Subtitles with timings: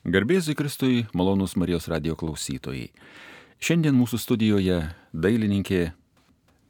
[0.00, 2.86] Garbėzui Kristui, malonus Marijos radio klausytojai.
[3.60, 4.78] Šiandien mūsų studijoje
[5.12, 5.90] dailininkė,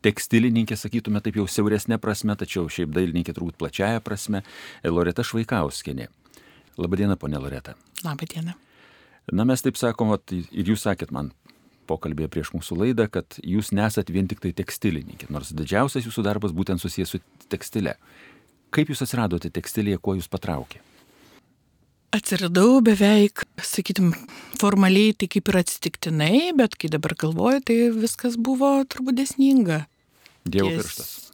[0.02, 4.42] tekstilininkė, sakytume taip jau siauresnė prasme, tačiau šiaip dailininkė turbūt plačiaja prasme,
[4.82, 6.08] Loreta Švaikauskinė.
[6.82, 7.76] Labadiena, ponė Loreta.
[8.02, 8.56] Labadiena.
[9.30, 11.30] Na mes taip sakom, vat, ir jūs sakėt man
[11.86, 16.50] pokalbėje prieš mūsų laidą, kad jūs nesat vien tik tai tekstilininkė, nors didžiausias jūsų darbas
[16.50, 17.94] būtent susijęs su tekstile.
[18.74, 20.82] Kaip jūs atsiradote tekstilėje, kuo jūs patraukė?
[22.10, 24.10] Atsiradau beveik, sakytum,
[24.58, 29.84] formaliai tai kaip ir atsitiktinai, bet kai dabar galvoju, tai viskas buvo turbūt desninga.
[30.42, 31.30] Dievo pirštas.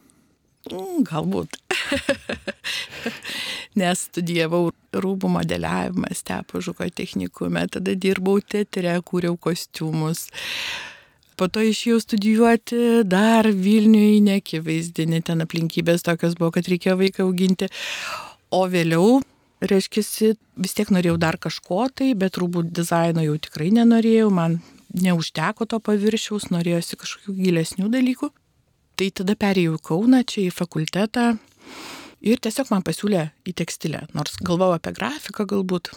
[0.68, 1.56] Mm, galbūt.
[3.80, 10.26] Nes studijavau rūbų modeliavimą Stepo Žuko technikume, tada dirbau teatre, kūriau kostiumus.
[11.40, 17.70] Po to išėjau studijuoti dar Vilniui nekivaizdinį, ten aplinkybės tokios buvo, kad reikėjo vaiką auginti.
[18.52, 19.22] O vėliau
[19.64, 24.60] reiškia, vis tiek norėjau dar kažko tai, bet rūbų dizaino jau tikrai nenorėjau, man
[24.96, 28.30] neužteko to paviršiaus, norėjosi kažkokių gilesnių dalykų.
[28.96, 31.34] Tai tada perėjau į Kauną, čia į fakultetą
[32.24, 35.92] ir tiesiog man pasiūlė į tekstilę, nors galvojau apie grafiką galbūt.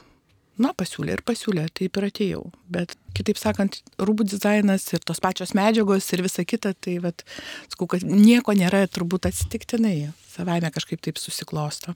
[0.59, 2.41] Na, pasiūlė ir pasiūlė, taip ir atėjau.
[2.67, 7.23] Bet, kitaip sakant, rūbų dizainas ir tos pačios medžiagos ir visa kita, tai, vad,
[7.71, 11.95] sakau, kad nieko nėra turbūt atsitiktinai, savaime kažkaip taip susiklosto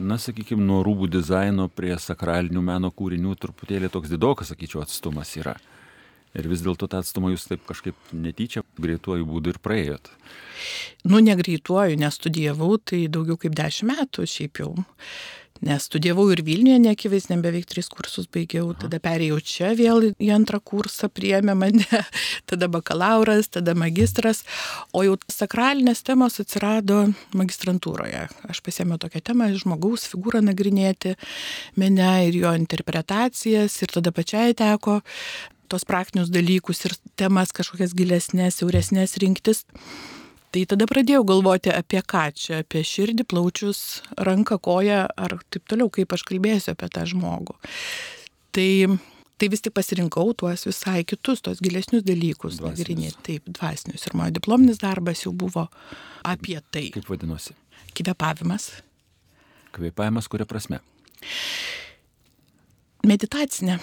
[0.00, 5.56] na, sakykime, nuo rūbų dizaino prie sakralinių meno kūrinių truputėlį toks didokas, sakyčiau, atstumas yra.
[6.38, 10.12] Ir vis dėlto tą atstumą jūs taip kažkaip netyčia greituoju būdu ir praėjot.
[11.10, 14.72] Nu, negreituoju, nestudijavau, tai daugiau kaip dešimt metų šiaip jau.
[15.60, 20.56] Nes studijavau ir Vilniuje, neakivaizdžiai, beveik tris kursus baigiau, tada perėjau čia vėl į antrą
[20.64, 21.84] kursą, priėmė mane,
[22.50, 24.40] tada bakalauras, tada magistras,
[24.96, 27.02] o jau sakralinės temos atsirado
[27.36, 28.26] magistrantūroje.
[28.48, 31.16] Aš pasėmiau tokią temą, žmogaus figūrą nagrinėti,
[31.76, 35.02] mene ir jo interpretacijas, ir tada pačiai teko
[35.70, 39.62] tos praktinius dalykus ir temas kažkokias gilesnės, siauresnės rinktis.
[40.50, 45.86] Tai tada pradėjau galvoti apie ką čia, apie širdį, plaučius, ranką, koją ar taip toliau,
[45.94, 47.54] kaip aš kalbėsiu apie tą žmogų.
[48.50, 48.70] Tai,
[49.38, 54.08] tai vis tik pasirinkau tuos visai kitus, tos gilesnius dalykus nagrinėti, taip, dvasinius.
[54.10, 55.68] Ir mano diplominis darbas jau buvo
[56.26, 56.88] apie tai.
[56.98, 57.54] Kaip vadinosi?
[57.94, 58.72] Kvepavimas.
[59.76, 60.82] Kvepavimas kuria prasme?
[63.06, 63.78] Meditacinė.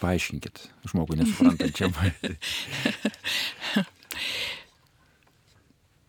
[0.00, 1.92] Paaiškinkit žmogui nesuprantančiam.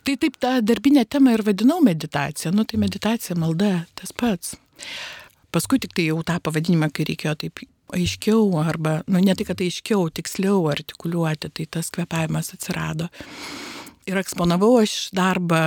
[0.07, 2.51] tai taip tą darbinę temą ir vadinau meditacija.
[2.55, 4.55] Nu tai meditacija, malda, tas pats.
[5.51, 7.53] Paskui tik tai jau tą pavadinimą, kai reikėjo taip
[7.95, 13.07] aiškiau arba, nu ne tai, kad aiškiau, tiksliau artikuliuoti, tai tas kvepavimas atsirado.
[14.07, 15.61] Ir eksponavau aš darbą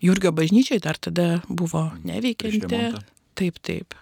[0.00, 2.78] Jurgio bažnyčiai, dar tada buvo neveikianti.
[3.38, 3.94] Taip, taip.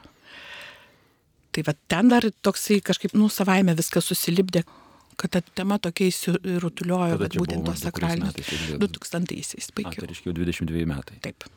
[1.59, 4.61] Tai va ten dar toksai kažkaip, nu, savaime viskas susilipdė,
[5.19, 8.37] kad ta tema tokia įsirutuliojo, kad būtent tos sakralinės.
[8.79, 10.05] 2000-aisiais baigiau.
[10.05, 11.19] Tai reiškia 22 metai.
[11.25, 11.49] Taip.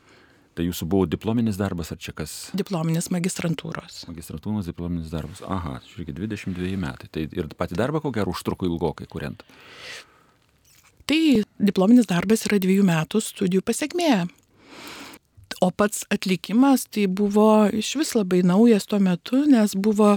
[0.58, 2.34] Tai jūsų buvo diplominis darbas ar čia kas?
[2.58, 4.02] Diplominis magistrantūros.
[4.10, 5.44] Magistrantūros diplominis darbas.
[5.46, 7.06] Aha, žiūrėkit, 22 metai.
[7.14, 9.46] Tai ir pati darbą ko gero užtruko ilgokai kuriant.
[11.06, 11.22] Tai
[11.62, 14.16] diplominis darbas yra dviejų metų studijų pasiekmė.
[15.62, 20.16] O pats atlikimas tai buvo iš vis labai naujas tuo metu, nes buvo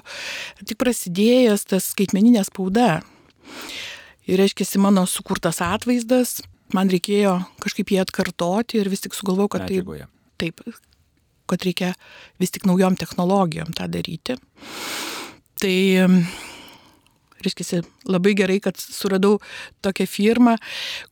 [0.65, 3.03] tik prasidėjęs tas skaitmeninė spauda.
[4.25, 6.39] Ir reiškia, mano sukurtas atvaizdas,
[6.73, 9.83] man reikėjo kažkaip jį atkartoti ir vis tik sugalvojau, kad tai,
[10.41, 10.65] taip,
[11.45, 11.91] kad reikia
[12.41, 14.39] vis tik naujom technologijom tą daryti.
[15.61, 15.77] Tai
[17.45, 19.37] reiškia, labai gerai, kad suradau
[19.85, 20.57] tokią firmą,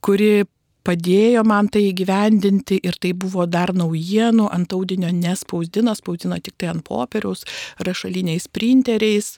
[0.01, 0.47] kuri
[0.87, 6.73] padėjo man tai įgyvendinti ir tai buvo dar naujienų, ant audinio nespausdino, spausdino tik tai
[6.73, 7.45] ant popieriaus,
[7.83, 9.37] rašaliniais printeriais.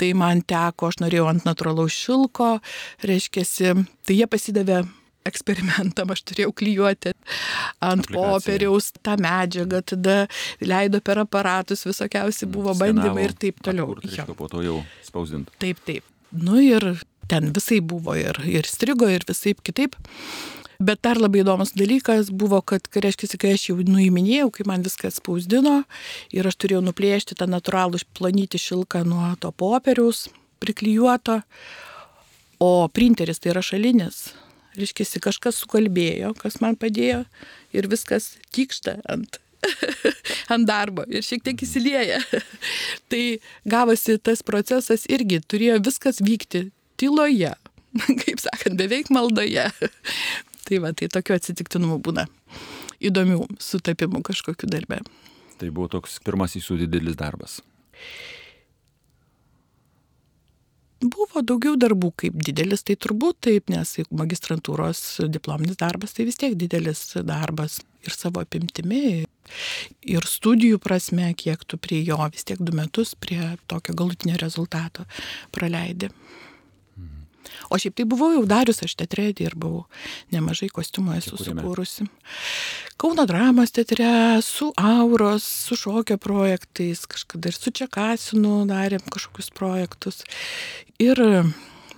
[0.00, 2.56] Tai man teko, aš norėjau ant natūralaus šilko,
[3.06, 3.46] reiškia,
[4.06, 4.82] tai jie pasidavė
[5.28, 7.12] eksperimentam aš turėjau klyjuoti
[7.84, 10.16] ant popieriaus tą medžiagą, tada
[10.62, 13.94] leido per aparatus, visokiausi buvo Skenavo, bandymai ir taip toliau.
[14.02, 15.54] Tai po to jau spausdinti.
[15.62, 16.08] Taip, taip.
[16.32, 19.96] Nu ir ten visai buvo ir, ir strigo, ir visai kitaip.
[20.82, 24.82] Bet dar labai įdomus dalykas buvo, kad, kai reiškia, kai aš jau nuiminėjau, kai man
[24.82, 25.82] viską spausdino
[26.34, 30.26] ir aš turėjau nuplėšti tą natūralų planyti šilką nuo to popieriaus
[30.62, 31.40] priklijuoto,
[32.62, 34.32] o printeris tai yra šalinis.
[34.78, 37.24] Reiškia, kažkas sukalbėjo, kas man padėjo
[37.76, 39.38] ir viskas tikšta ant
[40.54, 42.20] ant darbo ir šiek tiek įsilieja.
[43.12, 43.24] tai
[43.68, 46.70] gavosi tas procesas irgi, turėjo viskas vykti
[47.00, 47.54] tyloje,
[48.24, 49.68] kaip sakant, beveik maldoje.
[50.68, 52.26] Tai va, tai tokių atsitiktinumų būna.
[53.02, 55.00] Įdomių sutapimų kažkokiu darbė.
[55.58, 57.60] Tai buvo toks pirmasis jūsų didelis darbas.
[61.02, 65.00] Buvo daugiau darbų kaip didelis, tai turbūt taip, nes magistrantūros
[65.34, 69.24] diplominis darbas tai vis tiek didelis darbas ir savo apimtimi,
[70.14, 75.06] ir studijų prasme, kiek tu prie jo vis tiek du metus prie tokio galutinio rezultato
[75.50, 76.12] praleidi.
[77.72, 79.86] O šiaip tai buvau jau darius, aš teatre dirbau,
[80.34, 82.04] nemažai kostiumų esu sukūrusi.
[83.00, 84.10] Kauno dramos teatre,
[84.44, 90.20] su Auros, su šokio projektais, kažkada ir su Čekasinu darėm kažkokius projektus.
[91.00, 91.16] Ir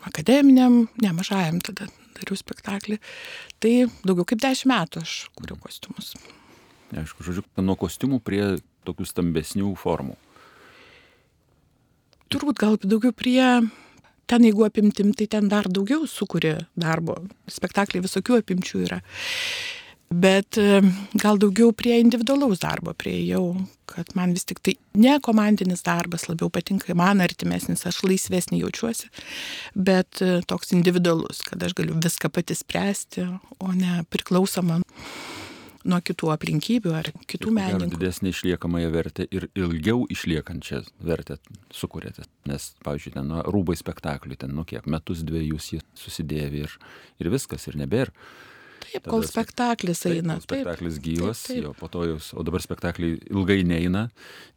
[0.06, 3.00] akademiniam, nemažajam tada dariau spektaklį.
[3.58, 3.74] Tai
[4.06, 6.14] daugiau kaip dešimt metų aš kūriau kostiumus.
[6.94, 8.44] Aišku, žodžiu, nuo kostiumų prie
[8.86, 10.14] tokių stambesnių formų.
[12.30, 13.42] Turbūt gal daugiau prie
[14.30, 17.16] ten jeigu apimtim, tai ten dar daugiau sukuria darbo.
[17.50, 19.00] Spektakliai visokių apimčių yra.
[20.14, 20.80] Bet e,
[21.18, 23.54] gal daugiau prie individualaus darbo prieėjau,
[23.90, 29.10] kad man vis tik tai ne komandinis darbas labiau patinka, man artimesnis, aš laisvesnį jaučiuosi,
[29.74, 33.26] bet e, toks individualus, kad aš galiu viską pati spręsti,
[33.58, 34.82] o ne priklausoma
[35.88, 37.98] nuo kitų aplinkybių ar kitų menininkų.
[37.98, 41.38] Didesnė išliekamąją vertę ir ilgiau išliekančią vertę
[41.74, 42.26] sukūrėte.
[42.50, 46.74] Nes, pavyzdžiui, ten nu, rūbai spektakliui, ten, nu kiek, metus dviejus jie susidėvi ir,
[47.22, 48.14] ir viskas, ir nebėra.
[48.84, 50.36] Taip, kol spektaklis taip, eina.
[50.38, 51.64] Kol spektaklis taip, gyvas, taip, taip.
[51.66, 54.04] jo, po to jūs, o dabar spektakliai ilgai neina,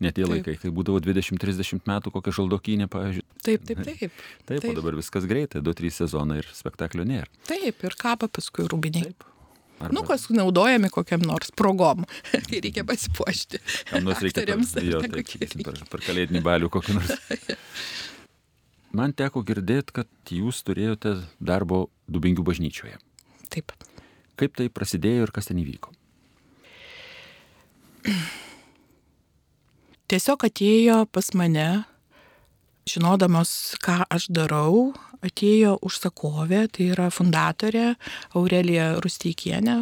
[0.03, 0.33] net tie Taip.
[0.35, 3.25] laikai, kai būdavo 20-30 metų kokia žaldokinė, pavyzdžiui.
[3.47, 4.21] Taip, taip, taip.
[4.49, 7.31] Taip, o dabar viskas greitai, 2-3 sezonai ir spektaklio nėra.
[7.49, 9.09] Taip, ir kapa paskui rūbiniai.
[9.09, 9.33] Taip.
[9.77, 12.05] Arba Nu, kas naudojami kokiam nors progom,
[12.49, 13.59] kai reikia pasipuošti.
[13.91, 16.97] kam nors reikia per, aktoriams ar jo, ne, taip, sakysim, per, per kalėdinį balių kokį
[16.97, 17.13] nors.
[18.97, 22.97] Man teko girdėti, kad jūs turėjote darbo Dubingių bažnyčioje.
[23.53, 23.75] Taip.
[24.39, 25.91] Kaip tai prasidėjo ir kas ten įvyko?
[30.07, 31.67] Tiesiog atėjo pas mane,
[32.89, 33.51] žinodamos,
[33.83, 34.93] ką aš darau,
[35.25, 37.95] atėjo užsakovė, tai yra fundatorė
[38.37, 39.79] Aurelija Rusteikienė.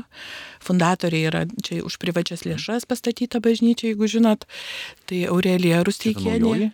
[0.63, 4.47] Fundatorė yra čia už privačias lėšas pastatyta bažnyčia, jeigu žinot.
[5.09, 5.83] Tai Aurelija?
[5.85, 6.71] Rusteikienė.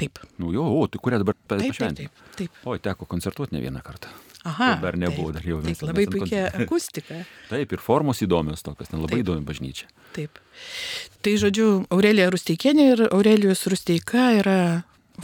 [0.00, 0.18] Taip.
[0.40, 2.08] Nu jo, o, tai kurią dabar pa- Taip, taip, pašventė?
[2.38, 2.50] taip.
[2.64, 4.08] Oi, teko koncertuoti ne vieną kartą.
[4.48, 4.78] Aha.
[4.80, 7.18] Dar nebuvo, taip, dar jau Taip, labai puikia akustika.
[7.50, 9.26] Taip, ir formos įdomios tokios, ten labai Taip.
[9.26, 9.90] įdomi bažnyčia.
[10.16, 10.40] Taip.
[11.20, 14.56] Tai žodžiu, Aurelija Rusteikienė ir Aurelijus Rusteika yra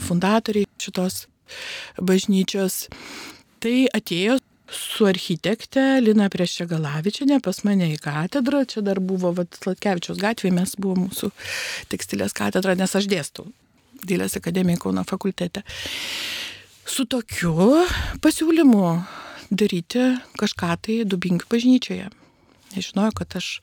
[0.03, 1.25] fundatoriai šitos
[1.97, 2.85] bažnyčios.
[3.63, 4.37] Tai atėjo
[4.73, 8.65] su architekte Lina Priešegalavičinė pas mane į katedrą.
[8.67, 11.31] Čia dar buvo vat, Latkevičiaus gatvėje, mes buvome mūsų
[11.91, 13.47] tekstilės katedra, nes aš dėstau
[13.97, 15.63] Dėlės akademijoje Kauno fakultete.
[16.87, 17.81] Su tokiu
[18.21, 18.91] pasiūlymu
[19.49, 20.03] daryti
[20.37, 22.11] kažką tai Dubingių bažnyčioje.
[22.75, 23.55] Nežinojau, kad aš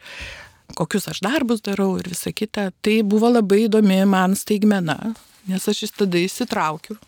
[0.75, 2.71] kokius aš darbus darau ir visa kita.
[2.83, 5.15] Tai buvo labai įdomi man staigmena,
[5.49, 6.99] nes aš vis tada įsitraukiu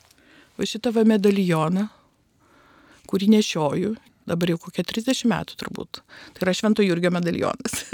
[0.57, 1.87] va šitą va medalioną,
[3.11, 3.95] kurį nešioju,
[4.27, 6.01] dabar jau kokie 30 metų turbūt.
[6.35, 7.83] Tai yra Švento Jurgio medalionas.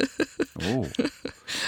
[0.63, 0.85] O,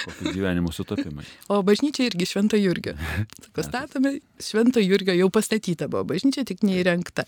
[0.05, 1.25] kokie gyvenimo sutapimai.
[1.51, 2.93] O bažnyčia irgi Švento Jurgio.
[3.47, 7.25] Sako, statome Švento Jurgio, jau pastatyta buvo bažnyčia, tik neįrengta.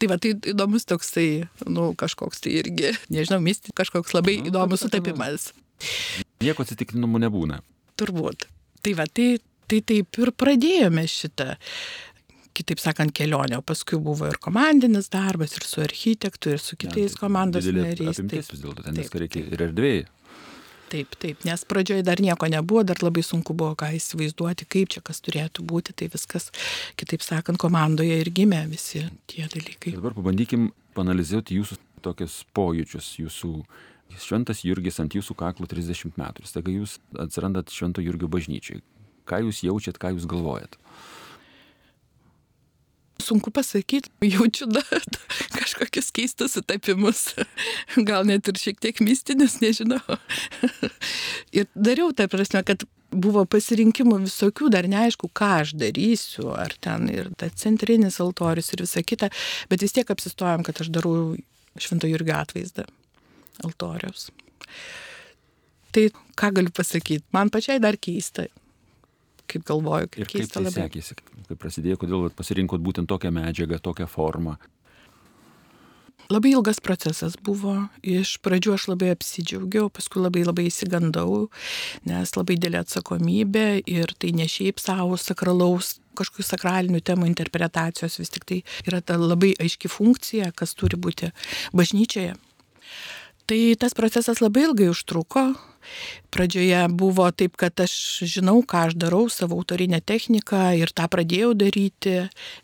[0.00, 1.26] Tai va, tai įdomus toksai,
[1.68, 5.50] nu, kažkoks tai irgi, nežinau, misti, kažkoks labai Nu, įdomus sutapimas.
[6.40, 7.60] Nieko atsitiktinumų nebūna.
[8.00, 8.48] Turbūt.
[8.86, 9.28] Tai va, tai,
[9.70, 11.54] tai taip ir pradėjome šitą,
[12.54, 13.58] kitaip sakant, kelionę.
[13.58, 18.18] O paskui buvo ir komandinis darbas, ir su architektu, ir su kitais komandos Didelė nariais.
[18.18, 20.04] apimtis Taip, vis dėlto, ten taip, viską reikia ir erdvėjai.
[20.94, 21.40] taip, taip.
[21.48, 25.64] Nes pradžioje dar nieko nebuvo, dar labai sunku buvo ką įsivaizduoti, kaip čia kas turėtų
[25.66, 25.96] būti.
[25.98, 26.52] Tai viskas,
[27.00, 29.90] kitaip sakant, komandoje ir gimė visi tie dalykai.
[29.90, 33.50] Tai dabar pabandykim panalizuoti jūsų tokius pojūčius, jūsų
[34.20, 36.44] šventas Jurgis ant jūsų kaklo 30 metų.
[36.46, 38.82] Staiga jūs atsirandat švento Jurgio bažnyčiai.
[39.28, 40.76] Ką jūs jaučiat, ką jūs galvojat?
[43.24, 44.82] Sunku pasakyti, jaučiu da,
[45.54, 47.30] kažkokius keistus sutapimus,
[48.08, 50.02] gal net ir šiek tiek mistinius, nežinau.
[51.54, 57.06] Ir dariau tą prasme, kad buvo pasirinkimų visokių, dar neaišku, ką aš darysiu, ar ten
[57.12, 59.30] ir ta centrinis altorius ir visa kita,
[59.70, 61.36] bet vis tiek apsistojom, kad aš darau
[61.80, 62.84] Švento Jurgio atvaizdą
[63.66, 64.28] altoriaus.
[65.94, 68.48] Tai ką galiu pasakyti, man pačiai dar keista,
[69.54, 70.84] kaip galvoju, Ir kaip kaip keista tai labai.
[70.84, 71.18] sekėsi,
[71.48, 74.58] kaip prasidėjo, kodėl pasirinkot būtent tokią medžiagą, tokią formą.
[76.32, 77.74] Labai ilgas procesas buvo.
[78.00, 81.50] Iš pradžių aš labai apsidžiaugiau, paskui labai labai įsigandau,
[82.08, 88.32] nes labai dėlė atsakomybė ir tai ne šiaip savo sakralaus kažkokių sakralinių temų interpretacijos, vis
[88.32, 91.32] tik tai yra ta labai aiški funkcija, kas turi būti
[91.76, 92.38] bažnyčioje.
[93.44, 95.50] Tai tas procesas labai ilgai užtruko,
[96.34, 97.94] Pradžioje buvo taip, kad aš
[98.26, 102.14] žinau, ką aš darau, savo autorinę techniką ir tą pradėjau daryti,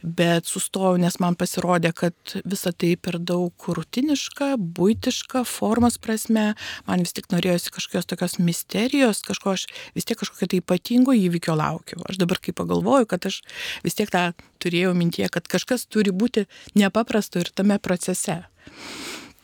[0.02, 6.50] bet sustojau, nes man pasirodė, kad visa tai per daug rutiniška, būtiška, formos prasme.
[6.88, 11.54] Man vis tik norėjosi kažkokios tokios misterijos, kažko aš vis tiek kažkokio tai ypatingo įvykio
[11.58, 12.02] laukiu.
[12.10, 13.42] Aš dabar kai pagalvoju, kad aš
[13.86, 14.30] vis tiek tą
[14.62, 18.40] turėjau mintie, kad kažkas turi būti nepaprasto ir tame procese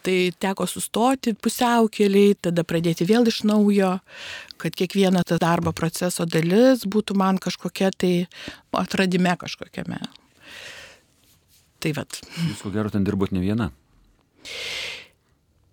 [0.07, 3.97] tai teko sustoti pusiaukeliai, tada pradėti vėl iš naujo,
[4.61, 8.13] kad kiekviena ta darbo proceso dalis būtų man kažkokia tai
[8.77, 9.99] atradime kažkokiame.
[11.83, 12.21] Tai vad.
[12.47, 13.71] Jūs ko gero ten dirbot ne viena?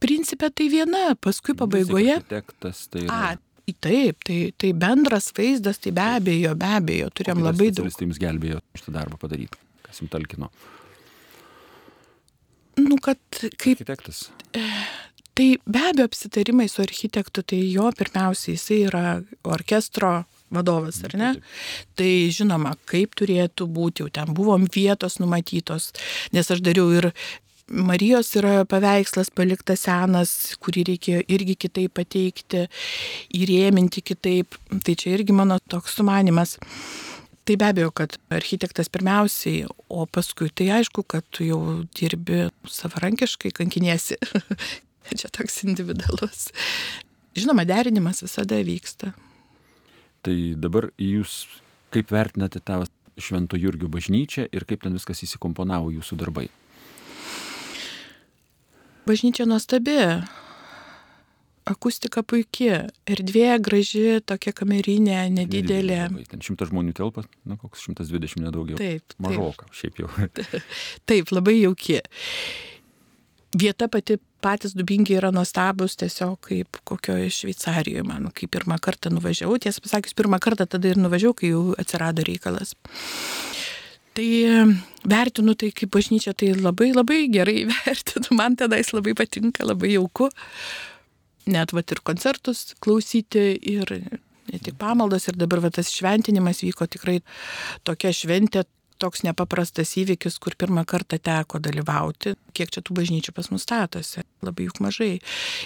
[0.03, 2.17] Principė tai viena, paskui pabaigoje.
[2.19, 3.17] Architektas tai yra.
[3.33, 3.41] A,
[3.79, 7.85] Taip, tai, tai bendras vaizdas, tai be abejo, be abejo, turėjom labai daug.
[7.87, 10.49] Specialistai jums gelbėjo šitą darbą padaryti, kas jums talkino.
[12.79, 13.19] Nu, kad
[13.57, 13.77] kaip.
[13.77, 14.29] Architektas.
[15.33, 19.05] Tai be abejo apsitarimai su architektu, tai jo pirmiausiai jisai yra
[19.49, 20.11] orkestro
[20.53, 21.29] vadovas, ar ne?
[21.97, 25.89] Tai žinoma, kaip turėtų būti, jau ten buvom vietos numatytos,
[26.35, 27.09] nes aš dariau ir
[27.73, 32.65] Marijos yra paveikslas paliktas senas, kurį reikėjo irgi kitaip pateikti,
[33.39, 34.57] įrėminti kitaip.
[34.83, 36.57] Tai čia irgi mano toks sumanimas.
[37.43, 41.59] Tai be abejo, kad architektas pirmiausiai, o paskui tai aišku, kad tu jau
[41.91, 44.15] dirbi savarankiškai, kankiniesi.
[45.19, 46.47] Čia toks individualus.
[47.35, 49.11] Žinoma, derinimas visada vyksta.
[50.23, 51.43] Tai dabar jūs
[51.91, 52.85] kaip vertinate tą
[53.19, 56.47] Švento Jurgio bažnyčią ir kaip ten viskas įsikomponavo jūsų darbai?
[59.03, 59.99] Bažnyčia nuostabi,
[61.69, 66.01] akustika puikia, erdvė graži, tokia kamerinė, nedidelė.
[66.31, 68.77] Ten šimtas žmonių telpa, na koks šimtas dvidešimt nedaugiau.
[68.79, 69.15] Taip.
[69.23, 70.11] Mažoka, šiaip jau.
[71.09, 72.01] Taip, labai jauki.
[73.53, 79.59] Vieta pati patys dubingiai yra nuostabus, tiesiog kaip kokioje Šveicarijoje, man, kai pirmą kartą nuvažiavau,
[79.61, 82.73] tiesą pasakius, pirmą kartą tada ir nuvažiavau, kai jau atsirado reikalas.
[84.13, 84.29] Tai
[85.09, 89.95] vertinu tai kaip bažnyčia, tai labai labai gerai vertinu, man tada jis labai patinka, labai
[89.95, 90.29] jauku
[91.49, 93.89] net vat ir koncertus klausyti ir
[94.51, 97.19] ne tik pamaldos ir dabar va, tas šventinimas vyko tikrai
[97.87, 98.65] tokia šventė,
[99.01, 102.35] toks nepaprastas įvykis, kur pirmą kartą teko dalyvauti.
[102.55, 104.23] Kiek čia tų bažnyčių pas mus statosi?
[104.45, 105.17] Labai juk mažai.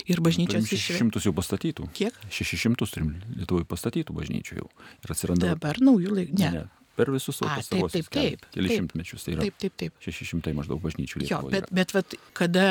[0.09, 0.87] Ir bažnyčios iš...
[0.95, 1.89] 600 jau pastatytų.
[1.97, 2.17] Kiek?
[2.33, 4.71] 600 turim Lietuvoje pastatytų bažnyčių jau.
[5.03, 5.53] Ir atsiranda.
[5.53, 6.41] Dabar naujų laikų.
[6.41, 6.51] Ne.
[6.55, 6.65] ne.
[6.97, 9.25] Per visus savo pastarosius taip, taip, taip, kelius šimtmečius.
[9.27, 9.97] Tai yra taip, taip, taip.
[10.01, 11.51] 600 maždaug bažnyčių Lietuvoje.
[11.51, 12.65] Jo, bet, bet vat, kada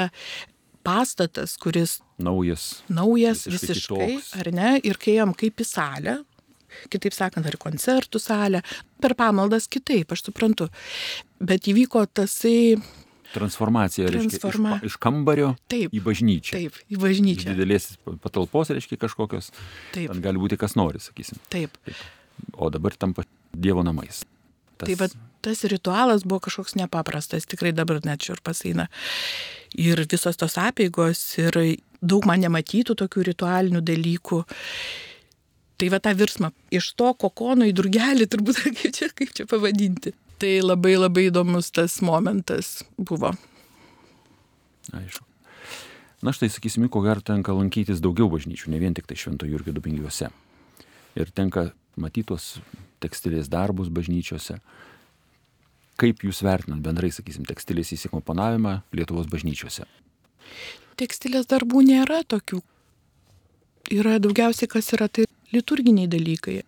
[0.86, 6.18] pastatas, kuris naujas, naujas visiškai, visiškai ar ne, ir kai jam kaip į salę,
[6.92, 8.62] kitaip sakant, ar koncertų salę,
[9.02, 10.68] per pamaldas kitaip, aš suprantu.
[11.42, 12.76] Bet įvyko tasai
[13.34, 14.76] transformacija, Transforma...
[14.76, 16.56] reiškia, iš, iš kambario taip, į bažnyčią.
[16.56, 17.50] Taip, į bažnyčią.
[17.50, 17.88] Iš didelės
[18.22, 19.50] patalpos, reiškia, kažkokios.
[19.94, 20.12] Taip.
[20.12, 21.40] Ten gali būti kas nori, sakysim.
[21.52, 21.76] Taip.
[21.86, 22.06] taip.
[22.54, 23.26] O dabar tampa
[23.56, 24.22] Dievo namais.
[24.76, 24.88] Tas...
[24.88, 25.08] Tai va,
[25.44, 28.90] tas ritualas buvo kažkoks nepaprastas, tikrai dabar net šiurpas eina.
[29.76, 31.58] Ir visos tos apėgos ir
[32.00, 34.40] daug man nematytų tokių ritualinių dalykų.
[35.76, 40.14] Tai va tą virsmą iš to kokono į durgelį, turbūt kaip čia, kaip čia pavadinti.
[40.40, 43.32] Tai labai labai įdomus tas momentas buvo.
[44.96, 45.24] Aišku.
[46.24, 49.74] Na štai, sakysime, ko gero tenka lankytis daugiau bažnyčių, ne vien tik tai Švento Jurgio
[49.76, 50.30] dubingiuose.
[51.16, 52.56] Ir tenka matytos
[53.04, 54.58] tekstilės darbus bažnyčiose.
[56.00, 59.86] Kaip jūs vertinat bendrai, sakysim, tekstilės įsikomponavimą Lietuvos bažnyčiose?
[61.00, 62.60] Tekstilės darbų nėra tokių.
[63.96, 65.24] Yra daugiausiai, kas yra tai
[65.54, 66.58] liturginiai dalykai.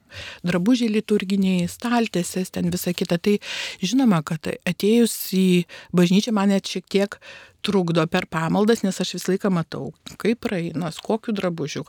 [0.46, 3.18] Drabužiai liturginiai, staltėsės, ten visa kita.
[3.20, 3.36] Tai
[3.82, 5.48] žinoma, kad atėjus į
[5.96, 7.18] bažnyčią man net šiek tiek
[7.62, 11.84] trukdo per pamaldas, nes aš visą laiką matau, kaip praeina, kokiu drabužiu.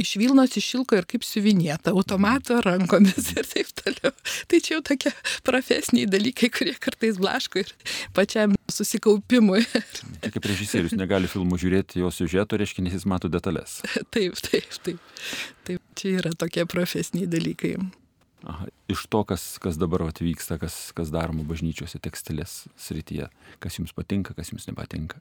[0.00, 4.12] Iš Vilnos išilko ir kaip siuvinėta, automato rankomis ir taip toliau.
[4.50, 5.14] Tai čia jau tokie
[5.46, 7.74] profesiniai dalykai, kurie kartais blaško ir
[8.16, 9.64] pačiam susikaupimui.
[10.20, 13.80] Tai kaip režisierius negali filmų žiūrėti jo siužeto, reiškia, nes jis mato detalės.
[14.14, 15.12] Taip, taip, taip.
[15.64, 17.76] Taip, čia yra tokie profesiniai dalykai.
[18.44, 23.30] Aha, iš to, kas, kas dabar atvyksta, kas, kas daroma bažnyčiose tekstilės srityje,
[23.64, 25.20] kas jums patinka, kas jums nepatinka?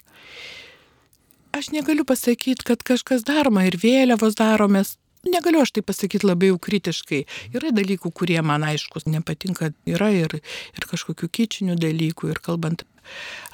[1.55, 4.97] Aš negaliu pasakyti, kad kažkas daroma ir vėliavos daromės.
[5.23, 7.21] Negaliu aš tai pasakyti labai jau kritiškai.
[7.55, 10.41] Yra dalykų, kurie man aiškus nepatinka, yra ir,
[10.75, 12.83] ir kažkokių kičinių dalykų, ir kalbant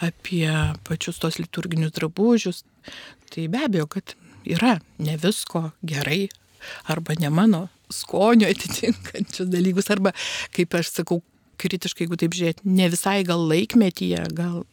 [0.01, 0.49] apie
[0.87, 2.63] pačius tos liturginius drabužius,
[3.29, 4.15] tai be abejo, kad
[4.49, 6.23] yra ne visko gerai
[6.89, 10.13] arba ne mano skonio atitinkančius dalykus, arba,
[10.55, 11.21] kaip aš sakau,
[11.59, 14.63] kritiškai, jeigu taip žiūrėti, ne visai gal laikmetyje, gal...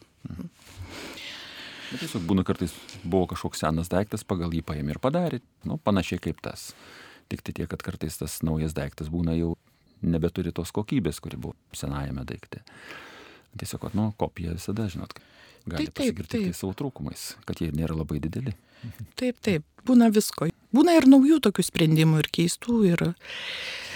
[1.86, 2.72] Bet tiesiog būna kartais
[3.06, 6.72] buvo kažkoks senas daiktas, pagal jį paėmė ir padarė, nu, panašiai kaip tas
[7.28, 9.56] Tik tai tiek, kad kartais tas naujas daiktas būna jau
[10.06, 12.62] nebeturi tos kokybės, kuri buvo senajame daikte.
[13.56, 15.16] Tiesiog, kad, nu, kopija visada, žinot,
[15.66, 16.50] gali Tai pasigirti taip.
[16.52, 18.52] tai savo trūkumais, kad jie nėra labai dideli.
[19.18, 20.50] Taip, taip, būna visko.
[20.76, 23.04] Būna ir naujų tokių sprendimų, ir keistų, ir...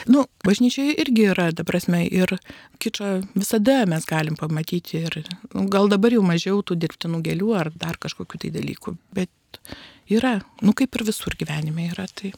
[0.09, 2.39] Nu, bažnyčioje irgi yra, ta prasme, ir
[2.81, 5.19] kičio visada mes galim pamatyti, ir
[5.53, 9.61] nu, gal dabar jau mažiau tų dirbtinų gėlių ar dar kažkokių tai dalykų, bet
[10.09, 12.33] yra, nu kaip ir visur gyvenime yra, tai...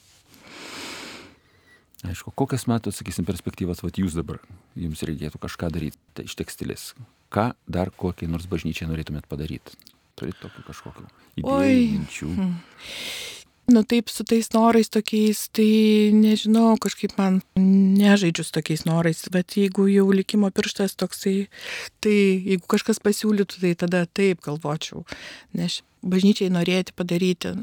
[2.03, 4.41] Aišku, kokias matot, sakysim, perspektyvas, va jūs dabar,
[4.75, 6.89] jums reikėtų kažką daryti tai iš tekstilės.
[7.31, 9.79] Ką dar kokiai nors bažnyčiai norėtumėt padaryti?
[10.19, 11.07] Turite tokių kažkokių
[11.41, 12.33] idėjų, minčių.
[13.73, 19.55] Nu taip, su tais norais tokiais, tai nežinau, kažkaip man nežaidžiu su tokiais norais, bet
[19.57, 21.47] jeigu jau likimo pirštas toksai,
[22.03, 25.07] tai jeigu kažkas pasiūlytų, tai tada taip galvočiau,
[25.55, 27.55] nes bažnyčiai norėti padaryti,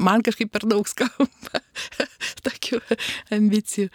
[0.00, 1.60] man kažkaip per daug skamba
[2.48, 2.80] tokių
[3.36, 3.92] ambicijų.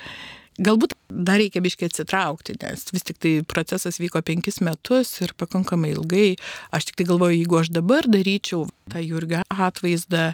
[0.59, 5.93] Galbūt dar reikia biškai atsitraukti, nes vis tik tai procesas vyko penkis metus ir pakankamai
[5.93, 6.35] ilgai.
[6.75, 10.33] Aš tik tai galvoju, jeigu aš dabar daryčiau tą Jurgio atvaizdą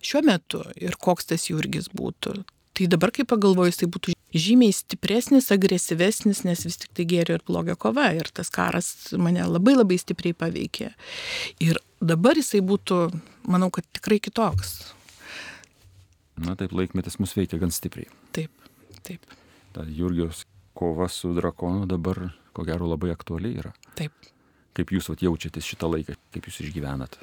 [0.00, 2.40] šiuo metu ir koks tas Jurgis būtų,
[2.76, 7.44] tai dabar, kai pagalvoju, jisai būtų žymiai stipresnis, agresyvesnis, nes vis tik tai gėrio ir
[7.46, 10.92] blogio kova ir tas karas mane labai labai stipriai paveikė.
[11.66, 13.02] Ir dabar jisai būtų,
[13.50, 14.78] manau, kad tikrai kitoks.
[16.40, 18.08] Na taip, laikmetis mus veikia gan stipriai.
[18.32, 18.70] Taip,
[19.04, 19.26] taip,
[19.72, 23.72] Ta Jurgijos kova su drakonu dabar, ko gero, labai aktuali yra.
[23.98, 24.12] taip.
[24.74, 27.16] Kaip jūs vat, jaučiatės šitą laiką, kaip jūs išgyvenat?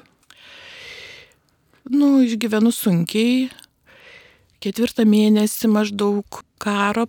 [1.88, 3.48] Nu, išgyvenu sunkiai.
[4.60, 7.06] Ketvirtą mėnesį maždaug karo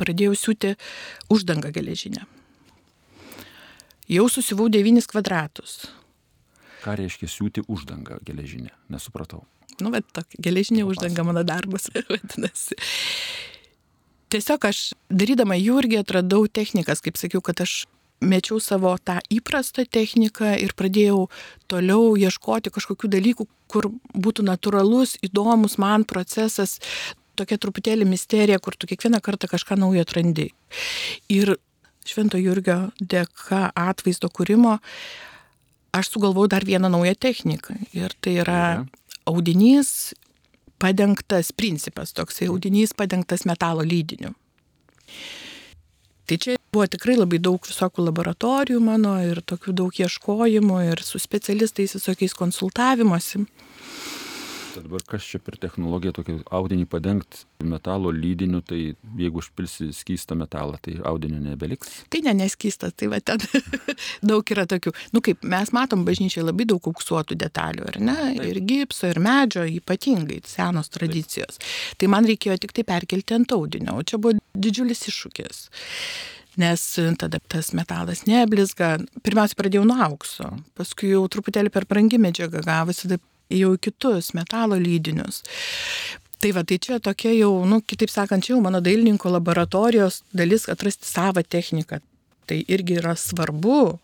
[0.00, 0.72] pradėjau siūti
[1.30, 2.24] uždangą geležinę.
[4.08, 5.84] Jau susivau 9 kvadratus.
[6.82, 8.72] Ką reiškia siūti uždangą geležinę?
[8.88, 9.44] Nesupratau.
[9.78, 12.78] Nu, bet tokia geležinė uždanga mano darbas vadinasi.
[14.28, 17.86] Tiesiog aš darydama jūrgį atradau technikas, kaip sakiau, kad aš
[18.20, 21.28] mečiau savo tą įprastą techniką ir pradėjau
[21.70, 26.78] toliau ieškoti kažkokių dalykų, kur būtų natūralus, įdomus man procesas,
[27.38, 30.50] tokia truputėlį misterija, kur tu kiekvieną kartą kažką naujo atrandi.
[31.30, 31.56] Ir
[32.08, 34.78] Švento Jurgio dėka atvaizdo kūrimo
[35.92, 37.76] aš sugalvojau dar vieną naują techniką.
[37.92, 38.62] Ir tai yra
[39.28, 40.14] audinys
[40.78, 44.34] padengtas, principas toksai, audinys padengtas metalo lydiniu.
[46.28, 51.20] Tai čia buvo tikrai labai daug visokių laboratorijų mano ir tokių daug ieškojimų ir su
[51.22, 53.46] specialistais visokiais konsultavimuose.
[54.78, 60.36] Tai dabar kas čia per technologiją tokį audinį padengti metalo lydiniu, tai jeigu užpilsi skystą
[60.38, 62.04] metalą, tai audinio nebeliks.
[62.12, 63.42] Tai ne neskystas, tai va ten
[64.30, 64.92] daug yra tokių.
[65.16, 68.16] Nu kaip mes matom bažnyčiai labai daug auksuotų detalių, ar ne?
[68.38, 68.44] Taip.
[68.52, 71.58] Ir gipso, ir medžio, ypatingai senos tradicijos.
[71.98, 75.64] Tai man reikėjo tik tai perkelti ant audinio, o čia buvo didžiulis iššūkis.
[76.58, 76.84] Nes
[77.18, 78.96] tada tas metalas neblizga.
[79.26, 83.20] Pirmiausia, pradėjau nuo aukso, paskui jau truputėlį per brangi medžiaga gavosi, tada
[83.52, 85.42] jau į kitus metalo lydinius.
[86.38, 90.68] Tai va, tai čia tokia jau, nu, kitaip sakant, čia jau mano dailininko laboratorijos dalis
[90.70, 91.98] atrasti savą techniką.
[92.48, 93.98] Tai irgi yra svarbu.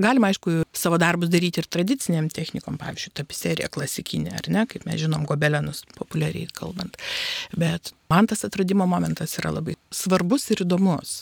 [0.00, 5.00] Galima, aišku, savo darbus daryti ir tradiciniam technikom, pavyzdžiui, tapiserija klasikinė, ar ne, kaip mes
[5.02, 6.98] žinom, gobelenus populiariai kalbant.
[7.58, 11.20] Bet man tas atradimo momentas yra labai svarbus ir įdomus.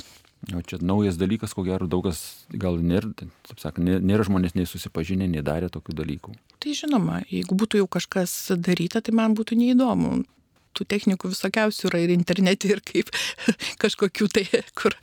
[0.55, 4.55] O čia naujas dalykas, ko gero daug kas gal nėra, taip sakant, nė- nėra žmonės
[4.55, 6.35] nei susipažinę, nei darę tokių dalykų.
[6.63, 10.23] Tai žinoma, jeigu būtų jau kažkas daryta, tai man būtų neįdomu.
[10.79, 13.11] Tų technikų visokiausių yra ir internete, ir kaip
[13.83, 14.47] kažkokių tai,
[14.79, 14.95] kur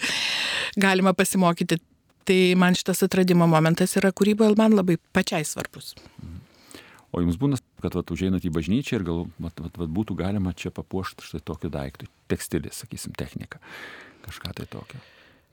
[0.80, 1.82] galima pasimokyti.
[2.26, 5.94] Tai man šitas atradimo momentas yra kūryboje man labai pačiai svarbus.
[7.14, 10.56] O jums būna, kad vat, užeinat į bažnyčią ir gal vat, vat, vat, būtų galima
[10.58, 12.10] čia papuošti štai tokiu daiktu.
[12.32, 13.62] Tekstilės, sakysim, technika.
[14.26, 15.04] Kažką tai tokio.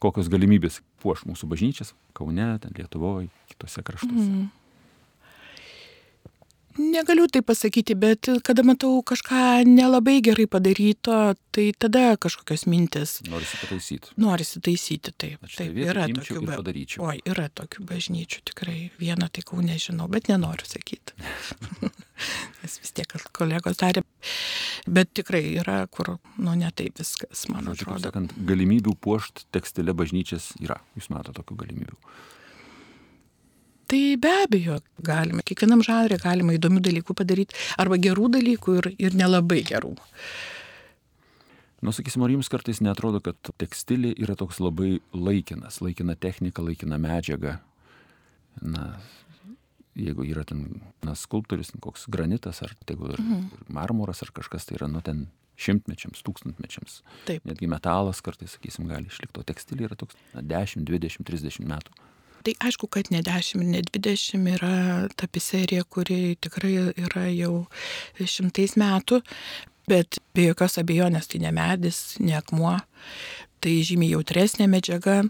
[0.03, 4.27] Kokios galimybės puoš mūsų bažnyčias Kaune, Lietuvoje, kitose kraštuose.
[4.27, 4.49] Mm.
[6.79, 13.19] Negaliu tai pasakyti, bet kada matau kažką nelabai gerai padaryto, tai tada kažkokios mintis.
[13.29, 14.15] Norisi pataisyti.
[14.17, 15.45] Norisi taisyti, taip.
[15.53, 16.41] Taip yra tokių.
[16.49, 16.61] ba-.
[17.09, 18.79] Oi, yra tokių bažnyčių tikrai.
[19.01, 21.17] Vieną tai kau nežinau, bet nenoriu sakyti.
[22.63, 24.05] Nes vis tiek kolegos darė.
[24.87, 28.05] Bet tikrai yra, kur, nu, ne taip viskas, man Žodžiu, atrodo.
[28.09, 30.81] sakant, galimybių puošti tekstilę bažnyčias yra.
[30.97, 31.99] Jūs matote tokių galimybių.
[33.93, 39.17] Tai be abejo, galime, kiekvienam žanrė galima įdomių dalykų padaryti, arba gerų dalykų ir, ir
[39.19, 39.91] nelabai gerų.
[41.85, 46.97] Nu, sakysim, ar jums kartais netrodo, kad tekstilė yra toks labai laikinas, laikina technika, laikina
[47.03, 47.59] medžiaga.
[48.65, 48.87] Na,
[49.99, 54.79] jeigu yra ten, na, skulptorius, koks granitas, ar tai ir, ir marmuras, ar kažkas, tai
[54.79, 55.27] yra, nu, ten
[55.61, 57.03] šimtmečiams, tūkstantmečiams.
[57.29, 57.45] Taip.
[57.45, 61.99] Netgi metalas kartais, sakysim, gali išlikti, o tekstilė yra toks na, 10, 20, 30 metų.
[62.43, 66.73] Tai aišku, kad ne 10, ne 20 yra tapiserija, kuri tikrai
[67.05, 67.67] yra jau
[68.19, 69.21] šimtais metų,
[69.91, 72.79] bet be jokios abejonės tai ne medis, ne akmuo,
[73.63, 75.23] tai žymiai jautresnė medžiaga.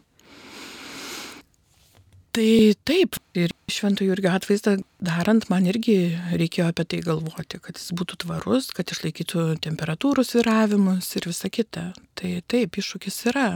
[2.33, 2.48] Tai
[2.88, 8.22] taip, ir šventų Jurgio atvaizdą darant, man irgi reikėjo apie tai galvoti, kad jis būtų
[8.25, 11.90] tvarus, kad išlaikytų temperatūrų sviravimus ir visa kita.
[12.16, 13.51] Tai taip, iššūkis yra.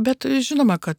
[0.00, 0.96] Bet žinoma, kad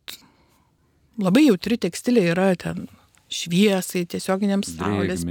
[1.21, 2.87] labai jautri tekstilė yra ten
[3.27, 5.25] šviesai, tiesioginiams saulės,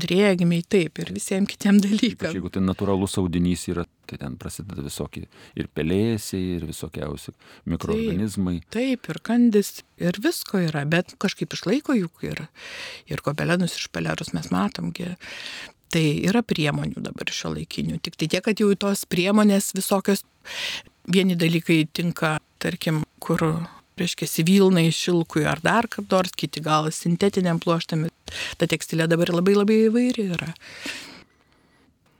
[0.00, 2.36] drėgmiai, taip, ir visiems kitiem Ypač dalykam.
[2.38, 5.26] jeigu tai natūralus audinys yra, tai ten prasideda visokie
[5.58, 7.34] ir pelėsiai, ir visokiausi
[7.68, 8.62] mikroorganizmai.
[8.72, 12.46] Taip, ir kandis, ir visko yra, bet kažkaip išlaiko juk ir,
[13.10, 15.12] ir gobelenus, ir špelerus mes matomgi.
[15.92, 18.00] Tai yra priemonių dabar šio laikinių.
[18.02, 20.24] Tik tai tiek, kad jau tos priemonės visokios,
[21.06, 23.44] vieni dalykai tinka, tarkim, kur,
[24.00, 28.10] reiškia, vilnai, šilkui ar dar kaip nors, kiti gal sintetiniam pluoštami.
[28.60, 30.52] Ta tekstilė dabar labai labai įvairi yra.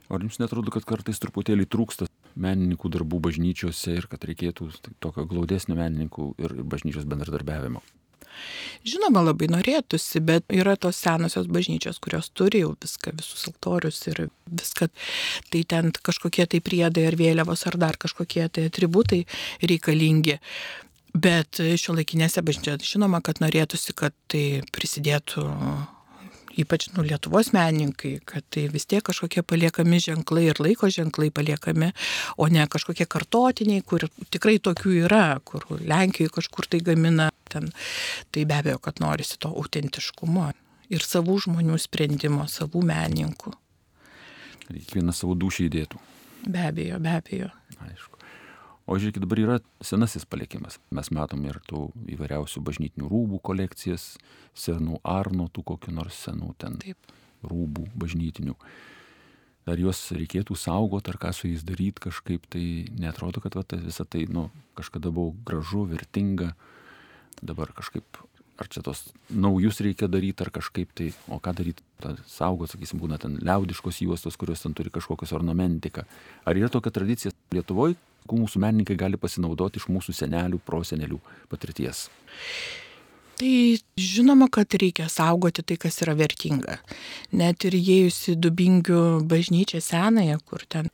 [0.06, 2.06] Ar jums netrodo, kad kartais truputėlį trūksta
[2.38, 7.82] menininkų darbų bažnyčiose ir kad reikėtų tai tokio glaudesnio menininkų ir bažnyčios bendradarbiavimo?
[8.86, 14.26] Žinoma, labai norėtųsi, bet yra tos senosios bažnyčios, kurios turi jau viską, visus altorius ir
[14.46, 14.90] viską.
[15.50, 19.24] Tai ten kažkokie tai priedai ar vėliavos ar dar kažkokie tai atributai
[19.64, 20.38] reikalingi.
[21.16, 25.46] Bet šio laikinėse bažnyčiose žinoma, kad norėtųsi, kad tai prisidėtų
[26.56, 31.92] ypač nu, Lietuvos menininkai, kad tai vis tiek kažkokie paliekami ženklai ir laiko ženklai paliekami,
[32.40, 37.70] o ne kažkokie kartotiniai, kur tikrai tokių yra, kur Lenkijoje kažkur tai gamina, ten,
[38.32, 40.50] tai be abejo, kad norisi to autentiškumo
[40.92, 43.54] ir savų žmonių sprendimo, savų menininkų.
[44.66, 46.00] Kiekvienas savo dušį įdėtų.
[46.46, 47.50] Be abejo, be abejo.
[48.86, 50.76] O žiūrėkit, dabar yra senasis palikimas.
[50.94, 54.12] Mes matom ir tų įvairiausių bažnytinių rūbų kolekcijas,
[54.54, 57.10] senų arno, tų kokių nors senų ten Taip.
[57.42, 58.54] rūbų bažnytinių.
[59.66, 63.80] Ar juos reikėtų saugoti, ar ką su jais daryti kažkaip, tai netrodo, kad va, tai
[63.82, 64.46] visą tai nu,
[64.78, 66.52] kažkada buvo gražu, vertinga,
[67.42, 68.22] dabar kažkaip,
[68.62, 71.82] ar čia tos naujus reikia daryti, ar kažkaip tai, o ką daryti,
[72.30, 76.06] saugot, sakysim, būna ten liaudiškos juostos, kurios ten turi kažkokios ornamentiką.
[76.46, 81.20] Ar yra tokia tradicija Lietuvoje, kur mūsų menininkai gali pasinaudoti iš mūsų senelių, prosenelių
[81.52, 82.06] patirties?
[83.36, 83.52] Tai
[84.00, 86.78] žinoma, kad reikia saugoti tai, kas yra vertinga.
[87.36, 90.88] Net ir įėjus į Dubingių bažnyčią senąją, kur ten,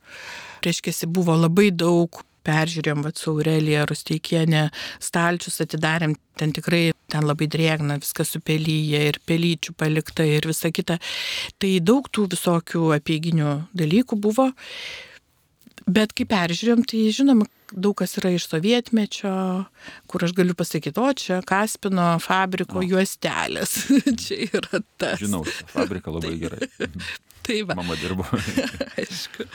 [0.66, 4.64] reiškia, buvo labai daug, peržiūrėjom, va, su Aurelija Rusteikienė,
[5.02, 6.82] stalčius atidarėm, ten tikrai,
[7.12, 10.98] ten labai drėgna, viskas supelyje ir pelyčių palikta ir visa kita.
[11.62, 14.50] Tai daug tų visokių apieginių dalykų buvo.
[15.86, 19.32] Bet kai peržiūrėjom, tai žinoma, daug kas yra iš sovietmečio,
[20.10, 22.86] kur aš galiu pasakyti, o čia Kaspino fabriko O.
[22.86, 23.74] juostelės.
[24.22, 25.18] čia yra tas.
[25.22, 25.42] Žinau,
[25.72, 26.70] fabriką labai gerai.
[27.42, 28.22] Tai va, Mama dirbo.
[28.94, 29.48] aišku.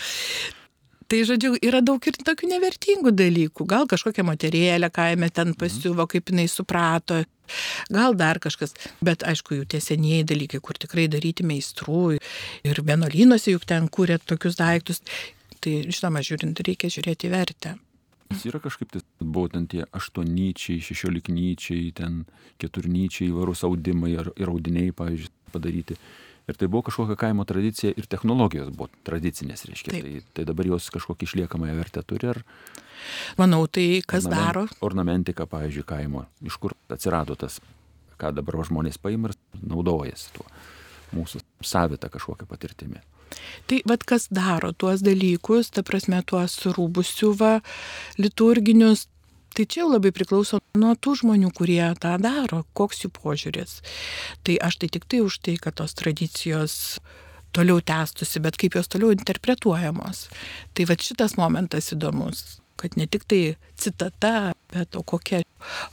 [1.07, 3.63] Tai žodžiu, yra daug ir tokių nevertingų dalykų.
[3.71, 7.21] Gal kažkokia moterėlė kaime ten pasiuvo, kaip jinai suprato.
[7.87, 8.73] Gal dar kažkas.
[8.99, 12.17] Bet aišku, jų tie senieji dalykai, kur tikrai daryti meistrų.
[12.67, 14.99] Ir vienuolynuose juk ten kūrė tokius daiktus.
[15.63, 17.75] Tai žinoma, žiūrint, reikia žiūrėti vertę.
[18.33, 22.25] Jis yra kažkaip, tai buvo ten tie aštuonyčiai, šešioliknyčiai, ten
[22.59, 25.95] keturnyčiai, įvarus audimai ar, ir audiniai, pavyzdžiui, padaryti.
[26.47, 29.95] Ir tai buvo kažkokia kaimo tradicija ir technologijos buvo tradicinės, reiškia.
[29.95, 30.03] Taip.
[30.03, 32.29] Tai, tai dabar jos kažkokį išliekamąją vertę turi.
[32.31, 32.41] Ar
[33.39, 36.25] Manau, tai kas ornamen- daro, Ornamentika, pavyzdžiui, kaimo.
[36.43, 37.59] Iš kur atsirado tas,
[38.19, 40.45] ką dabar žmonės paima ir naudojasi tuo
[41.15, 42.99] mūsų savitą kažkokią patirtimį.
[43.67, 47.59] Tai vad kas daro tuos dalykus, ta prasme, tuos rūbus siuva,
[48.21, 49.07] liturginius.
[49.57, 53.79] Tai čia jau labai priklauso nuo tų žmonių, kurie tą daro, koks jų požiūris.
[54.45, 56.99] Tai aš tai tik tai už tai, kad tos tradicijos
[57.57, 60.27] toliau tęstusi, bet kaip jos toliau interpretuojamos.
[60.77, 63.41] Tai vad šitas momentas įdomus kad ne tik tai
[63.81, 65.41] citata, bet o kokia.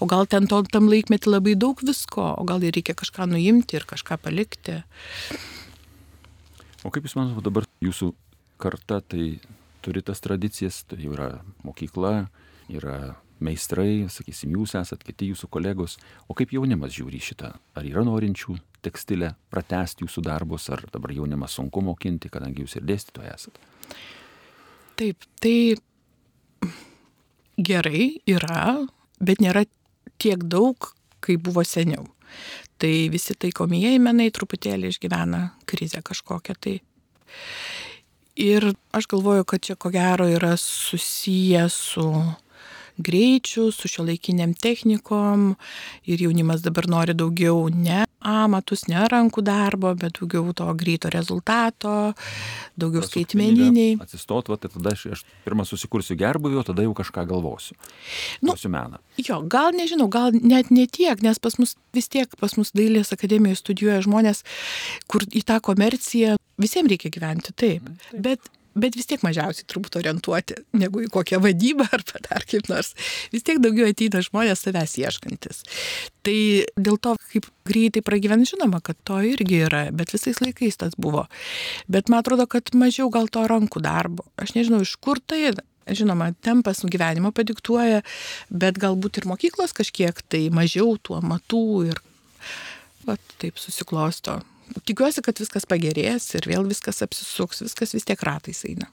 [0.04, 3.78] O gal ten to, tam laikmetį labai daug visko, o gal ir reikia kažką nuimti
[3.78, 4.82] ir kažką palikti.
[6.84, 8.12] O kaip Jūs manote, dabar Jūsų
[8.60, 9.38] karta tai
[9.84, 11.28] turi tas tradicijas, tai yra
[11.64, 12.26] mokykla,
[12.72, 12.98] yra
[13.44, 15.96] meistrai, sakysim, Jūs esat, kiti Jūsų kolegos.
[16.28, 17.54] O kaip jaunimas žiūri šitą?
[17.76, 22.86] Ar yra norinčių tekstilę pratesti Jūsų darbus, ar dabar jaunimas sunku mokinti, kadangi Jūs ir
[22.88, 23.60] dėstytojai esat?
[25.00, 25.74] Taip, tai
[27.58, 28.84] gerai yra,
[29.24, 29.64] bet nėra
[30.20, 30.92] tiek daug,
[31.24, 32.06] kaip buvo seniau.
[32.78, 36.56] Tai visi taikomieji menai truputėlį išgyvena krizę kažkokią.
[36.58, 36.74] Tai
[38.34, 42.02] Ir aš galvoju, kad čia ko gero yra susiję su
[42.96, 45.54] greičiu, su šiuolaikiniam technikom
[46.06, 52.14] ir jaunimas dabar nori daugiau ne amatus, ne rankų darbo, bet daugiau to greito rezultato,
[52.80, 53.98] daugiau skaitmeniniai.
[54.00, 57.76] Atsistot, va, tai tada aš, aš pirmą susikursiu gerbuvį, o tada jau kažką galvosiu.
[58.44, 59.02] Nu, meną.
[59.20, 63.12] Jo, gal nežinau, gal net ne tiek, nes pas mus vis tiek, pas mus dailės
[63.14, 64.44] akademijoje studijuoja žmonės,
[65.10, 67.82] kur į tą komerciją visiems reikia gyventi, taip.
[67.84, 68.22] Mhm, taip.
[68.24, 72.94] Bet bet vis tiek mažiausiai turbūt orientuoti negu į kokią vadybą arba dar kaip nors.
[73.34, 75.62] Vis tiek daugiau ateina žmonės savęs ieškantis.
[76.24, 76.38] Tai
[76.80, 81.26] dėl to, kaip greitai pragyvent, žinoma, kad to irgi yra, bet visais laikais tas buvo.
[81.90, 84.26] Bet man atrodo, kad mažiau gal to rankų darbo.
[84.40, 88.00] Aš nežinau, iš kur tai Žinoma, tempas gyvenimo padiktuoja,
[88.48, 92.00] bet galbūt ir mokyklos kažkiek tai mažiau tų amatų ir
[93.04, 94.38] va, taip susiklosto
[94.88, 98.90] tikiuosi, kad viskas pagerės ir vėl viskas apsisuks, viskas vis tiek ratais eina.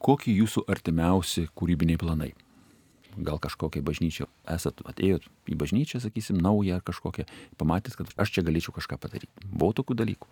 [0.00, 2.30] Kokie jūsų artimiausi kūrybiniai planai?
[3.20, 7.26] Gal kažkokią bažnyčią esat atėjot į bažnyčią, sakysim, naują ar kažkokią,
[7.60, 9.32] pamatėt, kad aš čia galėčiau kažką padaryti.
[9.44, 10.30] Buvo tokių dalykų?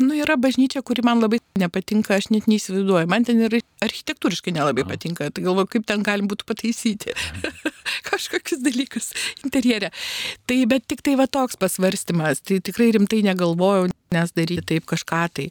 [0.00, 3.06] Nu, yra bažnyčia, kuri man labai nepatinka, aš net neįsivaizduoju.
[3.06, 4.90] Man ten ir architektūriškai nelabai Aha.
[4.90, 5.28] patinka.
[5.30, 7.14] Tai galvoju, kaip ten galim būtų pataisyti
[8.08, 9.12] kažkokius dalykus
[9.46, 9.92] interjerė.
[10.50, 12.42] Tai bet tik tai va toks pasvarstymas.
[12.42, 13.86] Tai tikrai rimtai negalvojau,
[14.16, 15.46] nes daryti taip kažką tai.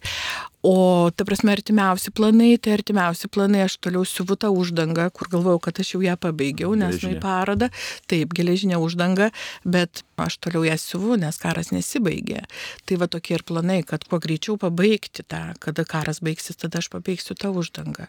[0.64, 5.60] O ta prasme, artimiausi planai, tai artimiausi planai, aš toliau siuvu tą uždangą, kur galvojau,
[5.66, 7.68] kad aš jau ją pabaigiau, nes nu į parodą,
[8.08, 9.28] taip, geležinė uždanga,
[9.68, 12.46] bet aš toliau ją siuvu, nes karas nesibaigė.
[12.88, 16.88] Tai va tokie ir planai, kad kuo greičiau pabaigti tą, kada karas baigsis, tada aš
[16.96, 18.08] pabaigsiu tą uždangą.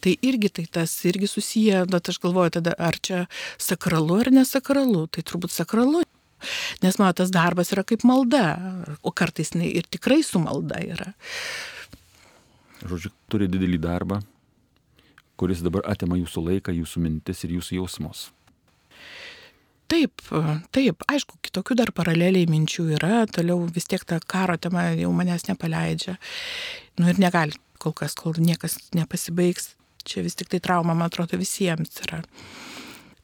[0.00, 3.26] Tai irgi tai tas, irgi susiję, bet aš galvoju tada, ar čia
[3.60, 6.00] sakralu ar nesakralu, tai turbūt sakralu.
[6.80, 8.56] Nes mano tas darbas yra kaip malda,
[9.04, 11.12] o kartais ir tikrai su malda yra
[12.90, 14.20] žodžiu, turi didelį darbą,
[15.40, 18.28] kuris dabar atima jūsų laiką, jūsų mintis ir jūsų jausmus.
[19.90, 20.22] Taip,
[20.72, 25.44] taip, aišku, kitokių dar paraleliai minčių yra, toliau vis tiek ta karo tema jau manęs
[25.50, 26.16] nepaleidžia.
[26.98, 29.74] Nu ir negali kol kas, kol niekas nepasibaigs.
[30.04, 32.22] Čia vis tik tai trauma, man atrodo, visiems yra.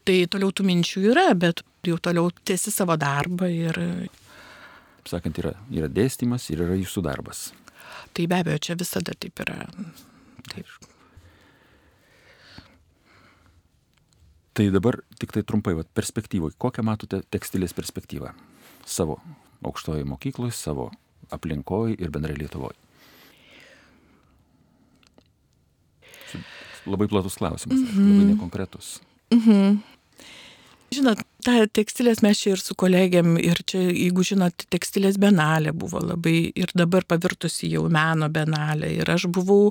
[0.04, 3.80] Tai toliau tų minčių yra, bet jau toliau tiesi savo darbą ir...
[5.08, 7.50] Sakant, yra, yra dėstymas ir yra jūsų darbas.
[8.12, 9.66] Tai be abejo, čia visada taip yra.
[10.50, 10.66] Taip.
[14.52, 18.32] Tai dabar tik tai trumpai, vat, perspektyvoje, kokią matote tekstilės perspektyvą
[18.84, 19.20] savo
[19.64, 20.90] aukštojo mokykloje, savo
[21.30, 22.76] aplinkoje ir bendrai Lietuvoje?
[26.88, 28.10] Labai platus klausimas, mm -hmm.
[28.10, 29.00] labai nekonkretus.
[29.30, 29.78] Mm -hmm.
[30.90, 36.00] Žinot, tą tekstilės mes čia ir su kolegiam, ir čia, jeigu žinot, tekstilės benalė buvo
[36.02, 38.90] labai ir dabar pavirtusi jau meno benalė.
[38.98, 39.70] Ir aš buvau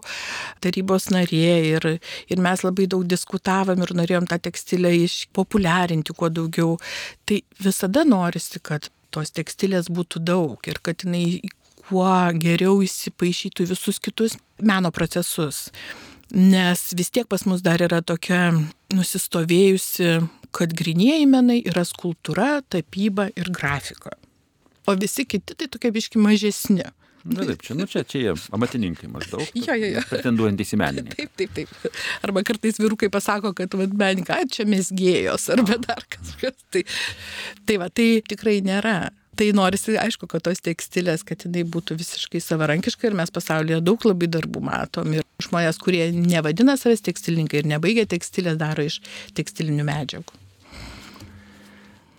[0.64, 1.90] tarybos narė ir,
[2.32, 6.80] ir mes labai daug diskutavom ir norėjom tą tekstilę išpopuliarinti kuo daugiau.
[7.28, 11.42] Tai visada norisi, kad tos tekstilės būtų daug ir kad jinai
[11.84, 15.66] kuo geriau įsipaišytų visus kitus meno procesus.
[16.32, 18.54] Nes vis tiek pas mus dar yra tokia
[18.96, 20.20] nusistovėjusi
[20.56, 24.16] kad grinieji menai yra skulptūra, tapyba ir grafika.
[24.90, 26.88] O visi kiti tai tokie biški mažesni.
[27.28, 29.44] Na taip, čia, nu, čia, čia jie amatininkai maždaug.
[29.54, 30.04] jo, jo, jo.
[30.08, 31.18] Pretenduojantys į menininką.
[31.20, 31.98] Taip, taip, taip.
[32.26, 36.64] Arba kartais vyrukai pasako, kad menininkai, čia mesgėjos, arba dar kažkas.
[36.72, 36.86] Tai,
[37.68, 42.42] tai va, tai tikrai nėra tai norisi, aišku, kad tos tekstilės, kad jinai būtų visiškai
[42.44, 45.14] savarankiška ir mes pasaulyje daug labai darbų matom.
[45.16, 49.00] Ir žmonės, kurie nevadina savęs tekstilininkai ir nebaigia tekstilės, daro iš
[49.40, 50.44] tekstilinių medžiagų.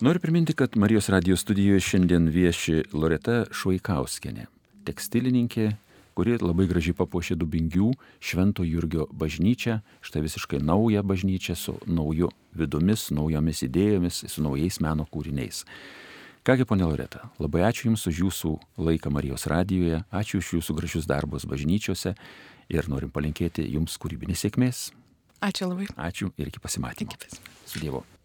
[0.01, 4.47] Noriu priminti, kad Marijos radijos studijoje šiandien vieši Loreta Švaikauskenė,
[4.89, 5.67] tekstilininkė,
[6.17, 13.11] kuri labai gražiai papuošė Dubingių Švento Jurgio bažnyčią, štai visiškai naują bažnyčią su nauju vidumis,
[13.13, 15.67] naujomis idėjomis, su naujais meno kūriniais.
[16.41, 18.51] Kągi, ponė Loreta, labai ačiū Jums už Jūsų
[18.81, 22.15] laiką Marijos radijoje, ačiū už Jūsų gražius darbus bažnyčiose
[22.73, 24.87] ir norim palinkėti Jums kūrybinės sėkmės.
[25.45, 25.91] Ačiū labai.
[26.01, 27.13] Ačiū ir iki pasimatymo.
[27.13, 27.61] Iki pasimatymo.
[27.69, 28.01] Su Dievu.